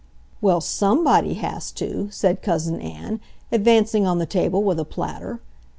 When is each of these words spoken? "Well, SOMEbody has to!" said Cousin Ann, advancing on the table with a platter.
"Well, 0.41 0.61
SOMEbody 0.61 1.35
has 1.35 1.69
to!" 1.73 2.09
said 2.09 2.41
Cousin 2.41 2.81
Ann, 2.81 3.21
advancing 3.51 4.07
on 4.07 4.17
the 4.17 4.25
table 4.25 4.63
with 4.63 4.79
a 4.79 4.83
platter. 4.83 5.41